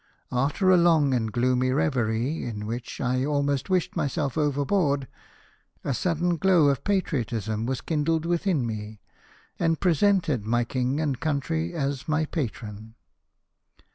After 0.31 0.71
a 0.71 0.77
long 0.77 1.13
and 1.13 1.31
gloomy 1.31 1.69
reverie, 1.69 2.43
in 2.43 2.65
which 2.65 2.99
I 2.99 3.23
almost 3.23 3.69
wished 3.69 3.95
myself 3.95 4.35
overboard, 4.35 5.07
a 5.83 5.93
sudden 5.93 6.37
glow 6.37 6.69
of 6.69 6.83
patriotism 6.83 7.67
was 7.67 7.81
kindled 7.81 8.25
within 8.25 8.65
me, 8.65 8.99
and 9.59 9.79
presented 9.79 10.43
my 10.43 10.63
king 10.63 10.99
and 10.99 11.19
country 11.19 11.75
as 11.75 12.07
my 12.07 12.25
patron. 12.25 12.95